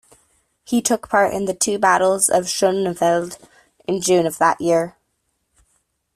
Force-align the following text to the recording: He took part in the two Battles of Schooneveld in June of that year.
He 0.65 0.81
took 0.81 1.09
part 1.09 1.31
in 1.31 1.45
the 1.45 1.53
two 1.53 1.77
Battles 1.77 2.27
of 2.27 2.45
Schooneveld 2.45 3.37
in 3.87 4.01
June 4.01 4.25
of 4.25 4.39
that 4.39 4.59
year. 4.59 4.95